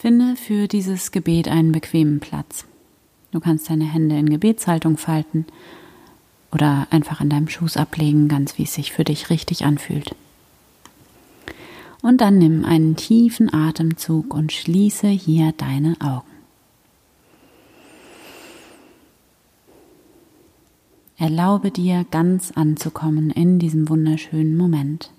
Finde 0.00 0.36
für 0.36 0.68
dieses 0.68 1.10
Gebet 1.10 1.48
einen 1.48 1.72
bequemen 1.72 2.20
Platz. 2.20 2.66
Du 3.32 3.40
kannst 3.40 3.68
deine 3.68 3.84
Hände 3.84 4.16
in 4.16 4.30
Gebetshaltung 4.30 4.96
falten 4.96 5.44
oder 6.52 6.86
einfach 6.90 7.20
an 7.20 7.28
deinem 7.28 7.48
Schoß 7.48 7.76
ablegen, 7.76 8.28
ganz 8.28 8.58
wie 8.58 8.62
es 8.62 8.74
sich 8.74 8.92
für 8.92 9.02
dich 9.02 9.28
richtig 9.28 9.64
anfühlt. 9.64 10.14
Und 12.00 12.20
dann 12.20 12.38
nimm 12.38 12.64
einen 12.64 12.94
tiefen 12.94 13.52
Atemzug 13.52 14.34
und 14.34 14.52
schließe 14.52 15.08
hier 15.08 15.52
deine 15.56 15.96
Augen. 16.00 16.30
Erlaube 21.16 21.72
dir 21.72 22.06
ganz 22.08 22.52
anzukommen 22.52 23.32
in 23.32 23.58
diesem 23.58 23.88
wunderschönen 23.88 24.56
Moment, 24.56 25.10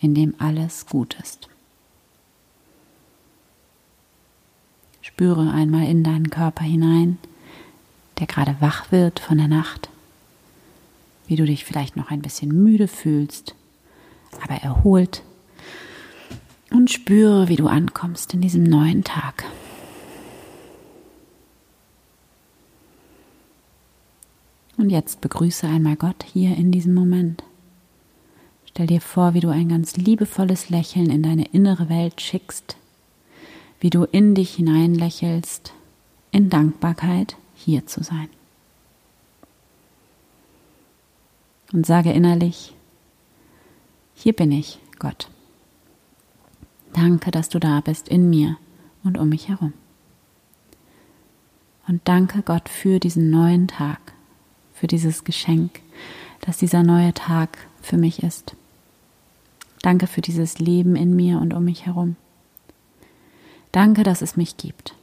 in 0.00 0.14
dem 0.14 0.34
alles 0.38 0.86
gut 0.86 1.18
ist. 1.22 1.50
Spüre 5.06 5.52
einmal 5.52 5.86
in 5.86 6.02
deinen 6.02 6.30
Körper 6.30 6.64
hinein, 6.64 7.18
der 8.18 8.26
gerade 8.26 8.56
wach 8.58 8.90
wird 8.90 9.20
von 9.20 9.38
der 9.38 9.46
Nacht, 9.46 9.88
wie 11.28 11.36
du 11.36 11.46
dich 11.46 11.64
vielleicht 11.64 11.96
noch 11.96 12.10
ein 12.10 12.22
bisschen 12.22 12.64
müde 12.64 12.88
fühlst, 12.88 13.54
aber 14.42 14.54
erholt. 14.54 15.22
Und 16.72 16.90
spüre, 16.90 17.48
wie 17.48 17.54
du 17.54 17.68
ankommst 17.68 18.34
in 18.34 18.40
diesem 18.40 18.64
neuen 18.64 19.04
Tag. 19.04 19.44
Und 24.76 24.90
jetzt 24.90 25.20
begrüße 25.20 25.68
einmal 25.68 25.94
Gott 25.94 26.24
hier 26.24 26.56
in 26.56 26.72
diesem 26.72 26.94
Moment. 26.94 27.44
Stell 28.64 28.88
dir 28.88 29.00
vor, 29.00 29.34
wie 29.34 29.40
du 29.40 29.50
ein 29.50 29.68
ganz 29.68 29.96
liebevolles 29.96 30.68
Lächeln 30.68 31.10
in 31.10 31.22
deine 31.22 31.46
innere 31.46 31.88
Welt 31.88 32.20
schickst, 32.20 32.76
wie 33.86 33.90
du 33.90 34.02
in 34.02 34.34
dich 34.34 34.56
hinein 34.56 34.96
lächelst, 34.96 35.72
in 36.32 36.50
Dankbarkeit 36.50 37.36
hier 37.54 37.86
zu 37.86 38.02
sein. 38.02 38.28
Und 41.72 41.86
sage 41.86 42.10
innerlich, 42.10 42.74
hier 44.12 44.32
bin 44.32 44.50
ich, 44.50 44.80
Gott. 44.98 45.30
Danke, 46.94 47.30
dass 47.30 47.48
du 47.48 47.60
da 47.60 47.80
bist 47.80 48.08
in 48.08 48.28
mir 48.28 48.56
und 49.04 49.18
um 49.18 49.28
mich 49.28 49.46
herum. 49.46 49.72
Und 51.86 52.00
danke 52.08 52.42
Gott 52.42 52.68
für 52.68 52.98
diesen 52.98 53.30
neuen 53.30 53.68
Tag 53.68 54.00
für 54.72 54.88
dieses 54.88 55.22
Geschenk, 55.22 55.80
dass 56.40 56.58
dieser 56.58 56.82
neue 56.82 57.14
Tag 57.14 57.56
für 57.82 57.98
mich 57.98 58.24
ist. 58.24 58.56
Danke 59.82 60.08
für 60.08 60.22
dieses 60.22 60.58
Leben 60.58 60.96
in 60.96 61.14
mir 61.14 61.38
und 61.38 61.54
um 61.54 61.64
mich 61.64 61.86
herum. 61.86 62.16
Danke, 63.76 64.04
dass 64.04 64.22
es 64.22 64.38
mich 64.38 64.56
gibt. 64.56 64.94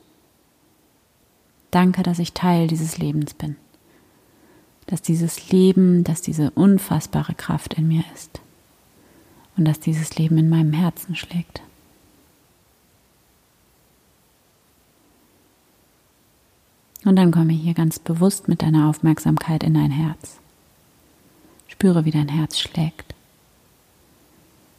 Danke, 1.69 2.01
dass 2.01 2.17
ich 2.17 2.33
Teil 2.33 2.65
dieses 2.65 2.97
Lebens 2.97 3.35
bin. 3.35 3.55
Dass 4.87 5.03
dieses 5.03 5.51
Leben, 5.51 6.03
dass 6.03 6.23
diese 6.23 6.49
unfassbare 6.49 7.35
Kraft 7.35 7.75
in 7.75 7.87
mir 7.87 8.03
ist. 8.15 8.41
Und 9.57 9.65
dass 9.65 9.79
dieses 9.79 10.17
Leben 10.17 10.39
in 10.39 10.49
meinem 10.49 10.73
Herzen 10.73 11.15
schlägt. 11.15 11.61
Und 17.05 17.15
dann 17.15 17.29
komme 17.29 17.53
hier 17.53 17.75
ganz 17.75 17.99
bewusst 17.99 18.47
mit 18.47 18.63
deiner 18.63 18.89
Aufmerksamkeit 18.89 19.61
in 19.61 19.75
dein 19.75 19.91
Herz. 19.91 20.39
Spüre, 21.67 22.05
wie 22.05 22.11
dein 22.11 22.29
Herz 22.29 22.57
schlägt. 22.57 23.13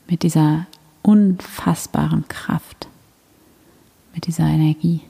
Mit 0.09 0.25
dieser 0.25 0.66
unfassbaren 1.03 2.27
Kraft, 2.27 2.88
mit 4.15 4.27
dieser 4.27 4.45
Energie. 4.45 5.01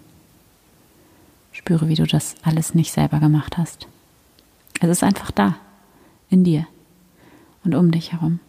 Spüre, 1.52 1.88
wie 1.88 1.94
du 1.94 2.06
das 2.06 2.34
alles 2.42 2.74
nicht 2.74 2.92
selber 2.92 3.20
gemacht 3.20 3.56
hast. 3.56 3.86
Es 4.80 4.88
ist 4.88 5.04
einfach 5.04 5.30
da, 5.30 5.56
in 6.30 6.42
dir 6.42 6.66
und 7.64 7.74
um 7.74 7.90
dich 7.90 8.12
herum. 8.12 8.40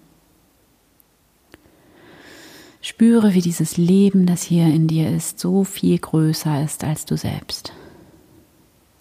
Spüre, 2.82 3.34
wie 3.34 3.42
dieses 3.42 3.78
Leben, 3.78 4.26
das 4.26 4.44
hier 4.44 4.66
in 4.68 4.88
dir 4.88 5.10
ist, 5.10 5.40
so 5.40 5.64
viel 5.64 5.98
größer 5.98 6.64
ist 6.64 6.84
als 6.84 7.06
du 7.06 7.18
selbst 7.18 7.74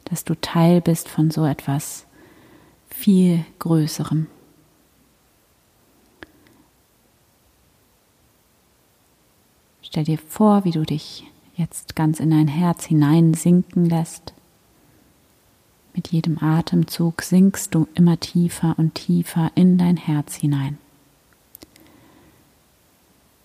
dass 0.04 0.24
du 0.24 0.40
Teil 0.40 0.80
bist 0.80 1.08
von 1.08 1.30
so 1.30 1.44
etwas 1.44 2.06
viel 2.88 3.44
Größerem. 3.58 4.28
Stell 9.82 10.04
dir 10.04 10.18
vor, 10.18 10.64
wie 10.64 10.70
du 10.70 10.84
dich 10.84 11.24
jetzt 11.56 11.96
ganz 11.96 12.20
in 12.20 12.30
dein 12.30 12.48
Herz 12.48 12.84
hineinsinken 12.84 13.86
lässt. 13.86 14.34
Mit 15.94 16.08
jedem 16.08 16.42
Atemzug 16.42 17.22
sinkst 17.22 17.74
du 17.74 17.86
immer 17.94 18.18
tiefer 18.18 18.74
und 18.78 18.94
tiefer 18.94 19.52
in 19.54 19.78
dein 19.78 19.96
Herz 19.96 20.34
hinein. 20.34 20.78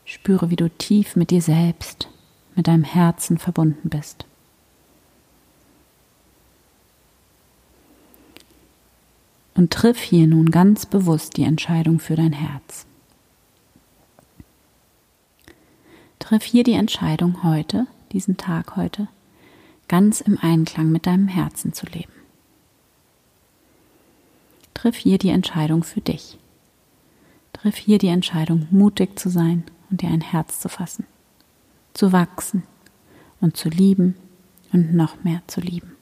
Spüre, 0.06 0.50
wie 0.50 0.56
du 0.56 0.70
tief 0.70 1.16
mit 1.16 1.30
dir 1.30 1.42
selbst, 1.42 2.10
mit 2.56 2.68
deinem 2.68 2.84
Herzen 2.84 3.38
verbunden 3.38 3.90
bist. 3.90 4.26
und 9.60 9.74
triff 9.74 10.00
hier 10.00 10.26
nun 10.26 10.52
ganz 10.52 10.86
bewusst 10.86 11.36
die 11.36 11.44
Entscheidung 11.44 12.00
für 12.00 12.16
dein 12.16 12.32
Herz. 12.32 12.86
Triff 16.18 16.44
hier 16.44 16.64
die 16.64 16.74
Entscheidung 16.74 17.44
heute, 17.44 17.86
diesen 18.12 18.38
Tag 18.38 18.76
heute, 18.76 19.08
ganz 19.88 20.22
im 20.22 20.38
Einklang 20.42 20.92
mit 20.92 21.06
deinem 21.06 21.28
Herzen 21.28 21.74
zu 21.74 21.86
leben. 21.86 22.12
Triff 24.74 24.96
hier 24.96 25.18
die 25.18 25.30
Entscheidung 25.30 25.84
für 25.84 26.02
dich. 26.02 26.38
Triff 27.54 27.76
hier 27.76 27.98
die 27.98 28.08
Entscheidung, 28.08 28.68
mutig 28.72 29.20
zu 29.20 29.30
sein 29.30 29.64
und 29.90 30.02
dir 30.02 30.10
ein 30.10 30.22
Herz 30.22 30.60
zu 30.60 30.70
fassen, 30.70 31.06
zu 31.94 32.14
wachsen 32.14 32.64
und 33.42 33.58
zu 33.58 33.70
lieben 33.70 34.16
und 34.72 34.94
noch 34.94 35.24
mehr 35.24 35.42
zu 35.48 35.60
lieben. 35.60 35.96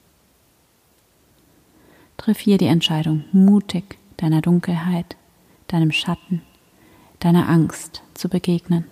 Triff 2.16 2.38
hier 2.38 2.58
die 2.58 2.66
Entscheidung, 2.66 3.24
mutig 3.32 3.96
deiner 4.16 4.42
Dunkelheit, 4.42 5.16
deinem 5.68 5.92
Schatten, 5.92 6.42
deiner 7.20 7.48
Angst 7.48 8.02
zu 8.14 8.28
begegnen 8.28 8.84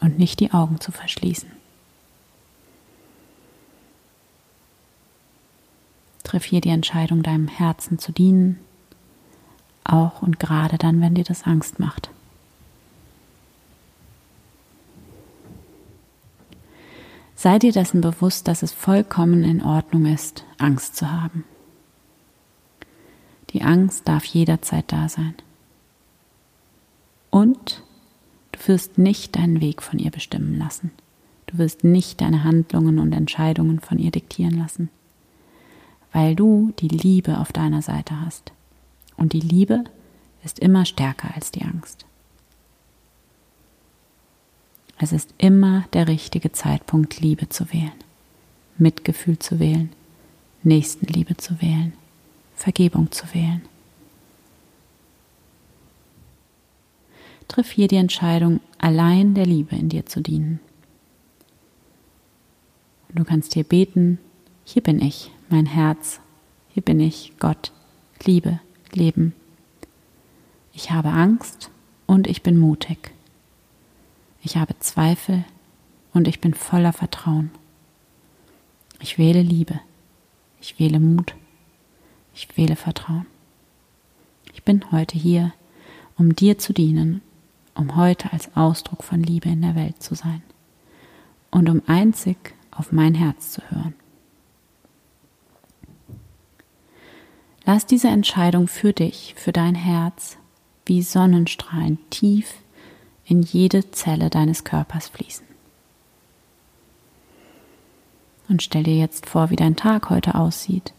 und 0.00 0.18
nicht 0.18 0.40
die 0.40 0.52
Augen 0.52 0.80
zu 0.80 0.92
verschließen. 0.92 1.57
Triff 6.28 6.44
hier 6.44 6.60
die 6.60 6.68
Entscheidung, 6.68 7.22
deinem 7.22 7.48
Herzen 7.48 7.98
zu 7.98 8.12
dienen, 8.12 8.58
auch 9.82 10.20
und 10.20 10.38
gerade 10.38 10.76
dann, 10.76 11.00
wenn 11.00 11.14
dir 11.14 11.24
das 11.24 11.44
Angst 11.44 11.78
macht. 11.80 12.10
Sei 17.34 17.58
dir 17.58 17.72
dessen 17.72 18.02
bewusst, 18.02 18.46
dass 18.46 18.62
es 18.62 18.72
vollkommen 18.72 19.42
in 19.42 19.62
Ordnung 19.62 20.04
ist, 20.04 20.44
Angst 20.58 20.96
zu 20.96 21.10
haben. 21.10 21.44
Die 23.50 23.62
Angst 23.62 24.06
darf 24.06 24.24
jederzeit 24.24 24.92
da 24.92 25.08
sein. 25.08 25.34
Und 27.30 27.82
du 28.52 28.68
wirst 28.68 28.98
nicht 28.98 29.36
deinen 29.36 29.62
Weg 29.62 29.82
von 29.82 29.98
ihr 29.98 30.10
bestimmen 30.10 30.58
lassen. 30.58 30.90
Du 31.46 31.56
wirst 31.56 31.84
nicht 31.84 32.20
deine 32.20 32.44
Handlungen 32.44 32.98
und 32.98 33.12
Entscheidungen 33.12 33.80
von 33.80 33.98
ihr 33.98 34.10
diktieren 34.10 34.58
lassen, 34.58 34.90
weil 36.18 36.34
du 36.34 36.72
die 36.80 36.88
Liebe 36.88 37.38
auf 37.38 37.52
deiner 37.52 37.80
Seite 37.80 38.20
hast. 38.20 38.50
Und 39.16 39.34
die 39.34 39.40
Liebe 39.40 39.84
ist 40.42 40.58
immer 40.58 40.84
stärker 40.84 41.32
als 41.32 41.52
die 41.52 41.62
Angst. 41.62 42.06
Es 44.98 45.12
ist 45.12 45.32
immer 45.38 45.84
der 45.92 46.08
richtige 46.08 46.50
Zeitpunkt, 46.50 47.20
Liebe 47.20 47.50
zu 47.50 47.72
wählen, 47.72 47.92
Mitgefühl 48.78 49.38
zu 49.38 49.60
wählen, 49.60 49.92
Nächstenliebe 50.64 51.36
zu 51.36 51.62
wählen, 51.62 51.92
Vergebung 52.56 53.12
zu 53.12 53.32
wählen. 53.32 53.62
Triff 57.46 57.70
hier 57.70 57.86
die 57.86 57.94
Entscheidung, 57.94 58.58
allein 58.78 59.34
der 59.34 59.46
Liebe 59.46 59.76
in 59.76 59.88
dir 59.88 60.04
zu 60.04 60.20
dienen. 60.20 60.58
Du 63.10 63.22
kannst 63.22 63.54
hier 63.54 63.62
beten, 63.62 64.18
hier 64.64 64.82
bin 64.82 65.00
ich, 65.00 65.30
mein 65.50 65.66
Herz, 65.66 66.20
hier 66.68 66.82
bin 66.82 67.00
ich, 67.00 67.32
Gott, 67.38 67.72
Liebe, 68.24 68.60
Leben. 68.92 69.34
Ich 70.72 70.90
habe 70.90 71.10
Angst 71.10 71.70
und 72.06 72.26
ich 72.26 72.42
bin 72.42 72.58
mutig. 72.58 73.12
Ich 74.42 74.56
habe 74.56 74.78
Zweifel 74.78 75.44
und 76.12 76.28
ich 76.28 76.40
bin 76.40 76.54
voller 76.54 76.92
Vertrauen. 76.92 77.50
Ich 79.00 79.18
wähle 79.18 79.42
Liebe. 79.42 79.80
Ich 80.60 80.78
wähle 80.78 81.00
Mut. 81.00 81.34
Ich 82.34 82.56
wähle 82.56 82.76
Vertrauen. 82.76 83.26
Ich 84.54 84.62
bin 84.64 84.90
heute 84.92 85.18
hier, 85.18 85.52
um 86.16 86.34
dir 86.34 86.58
zu 86.58 86.72
dienen, 86.72 87.22
um 87.74 87.96
heute 87.96 88.32
als 88.32 88.54
Ausdruck 88.56 89.04
von 89.04 89.22
Liebe 89.22 89.48
in 89.48 89.62
der 89.62 89.74
Welt 89.74 90.02
zu 90.02 90.14
sein. 90.14 90.42
und 91.50 91.68
um 91.68 91.82
einzig 91.86 92.54
auf 92.70 92.92
mein 92.92 93.14
Herz 93.14 93.52
zu 93.52 93.62
hören. 93.70 93.94
Lass 97.68 97.84
diese 97.84 98.08
Entscheidung 98.08 98.66
für 98.66 98.94
dich, 98.94 99.34
für 99.36 99.52
dein 99.52 99.74
Herz, 99.74 100.38
wie 100.86 101.02
Sonnenstrahlen 101.02 101.98
tief 102.08 102.54
in 103.26 103.42
jede 103.42 103.90
Zelle 103.90 104.30
deines 104.30 104.64
Körpers 104.64 105.08
fließen. 105.08 105.44
Und 108.48 108.62
stell 108.62 108.84
dir 108.84 108.96
jetzt 108.96 109.26
vor, 109.26 109.50
wie 109.50 109.56
dein 109.56 109.76
Tag 109.76 110.08
heute 110.08 110.36
aussieht, 110.36 110.94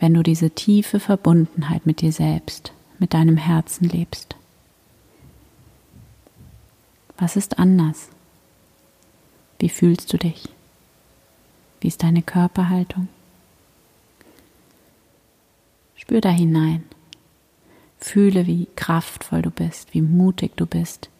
wenn 0.00 0.14
du 0.14 0.22
diese 0.22 0.48
tiefe 0.48 0.98
Verbundenheit 0.98 1.84
mit 1.84 2.00
dir 2.00 2.12
selbst, 2.12 2.72
mit 2.98 3.12
deinem 3.12 3.36
Herzen 3.36 3.86
lebst. 3.86 4.34
Was 7.18 7.36
ist 7.36 7.58
anders? 7.58 8.08
Wie 9.58 9.68
fühlst 9.68 10.10
du 10.10 10.16
dich? 10.16 10.48
Wie 11.82 11.88
ist 11.88 12.02
deine 12.02 12.22
Körperhaltung? 12.22 13.08
Spür 16.02 16.20
da 16.20 16.30
hinein. 16.30 16.82
Fühle, 17.96 18.48
wie 18.48 18.66
kraftvoll 18.74 19.40
du 19.40 19.52
bist, 19.52 19.94
wie 19.94 20.02
mutig 20.02 20.56
du 20.56 20.66
bist. 20.66 21.10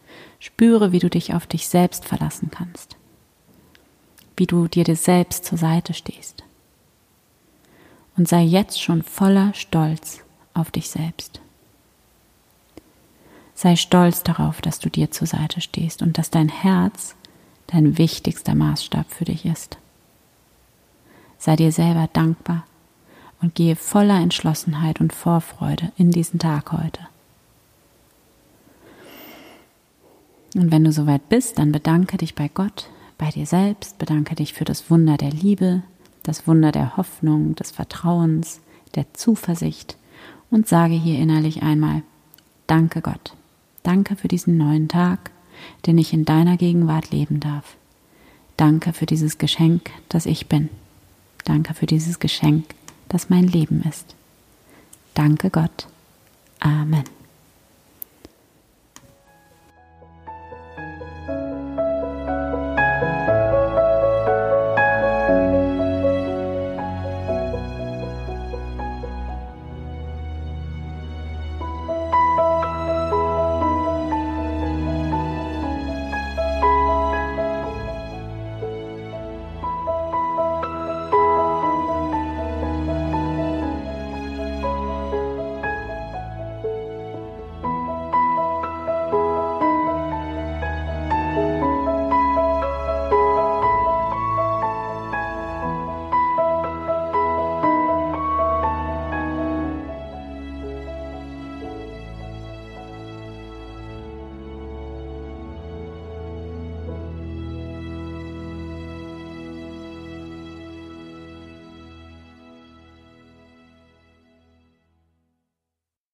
Spüre, 0.40 0.90
wie 0.90 0.98
du 0.98 1.08
dich 1.08 1.34
auf 1.34 1.46
dich 1.46 1.68
selbst 1.68 2.04
verlassen 2.04 2.50
kannst. 2.50 2.96
Wie 4.36 4.48
du 4.48 4.66
dir 4.66 4.84
selbst 4.96 5.44
zur 5.44 5.56
Seite 5.56 5.94
stehst. 5.94 6.42
Und 8.16 8.26
sei 8.26 8.42
jetzt 8.42 8.82
schon 8.82 9.04
voller 9.04 9.54
Stolz 9.54 10.24
auf 10.52 10.72
dich 10.72 10.90
selbst. 10.90 11.40
Sei 13.54 13.76
stolz 13.76 14.24
darauf, 14.24 14.60
dass 14.60 14.80
du 14.80 14.90
dir 14.90 15.12
zur 15.12 15.28
Seite 15.28 15.60
stehst 15.60 16.02
und 16.02 16.18
dass 16.18 16.30
dein 16.30 16.48
Herz 16.48 17.14
dein 17.68 17.98
wichtigster 17.98 18.56
Maßstab 18.56 19.12
für 19.12 19.26
dich 19.26 19.46
ist. 19.46 19.78
Sei 21.38 21.54
dir 21.54 21.70
selber 21.70 22.08
dankbar 22.12 22.66
und 23.42 23.54
gehe 23.54 23.76
voller 23.76 24.20
Entschlossenheit 24.20 25.00
und 25.00 25.12
Vorfreude 25.12 25.92
in 25.98 26.10
diesen 26.10 26.38
Tag 26.38 26.72
heute. 26.72 27.00
Und 30.54 30.70
wenn 30.70 30.84
du 30.84 30.92
soweit 30.92 31.28
bist, 31.28 31.58
dann 31.58 31.72
bedanke 31.72 32.16
dich 32.18 32.34
bei 32.34 32.48
Gott, 32.48 32.88
bei 33.18 33.30
dir 33.30 33.46
selbst, 33.46 33.98
bedanke 33.98 34.34
dich 34.34 34.52
für 34.52 34.64
das 34.64 34.90
Wunder 34.90 35.16
der 35.16 35.30
Liebe, 35.30 35.82
das 36.22 36.46
Wunder 36.46 36.72
der 36.72 36.96
Hoffnung, 36.96 37.54
des 37.56 37.70
Vertrauens, 37.70 38.60
der 38.94 39.12
Zuversicht 39.14 39.96
und 40.50 40.68
sage 40.68 40.94
hier 40.94 41.18
innerlich 41.18 41.62
einmal, 41.62 42.02
danke 42.66 43.00
Gott, 43.00 43.34
danke 43.82 44.16
für 44.16 44.28
diesen 44.28 44.58
neuen 44.58 44.88
Tag, 44.88 45.30
den 45.86 45.98
ich 45.98 46.12
in 46.12 46.24
deiner 46.24 46.56
Gegenwart 46.56 47.10
leben 47.10 47.40
darf. 47.40 47.76
Danke 48.56 48.92
für 48.92 49.06
dieses 49.06 49.38
Geschenk, 49.38 49.90
das 50.08 50.26
ich 50.26 50.46
bin. 50.46 50.68
Danke 51.44 51.74
für 51.74 51.86
dieses 51.86 52.20
Geschenk, 52.20 52.66
das 53.08 53.30
mein 53.30 53.46
Leben 53.46 53.82
ist. 53.88 54.14
Danke 55.14 55.50
Gott. 55.50 55.86
Amen. 56.60 57.04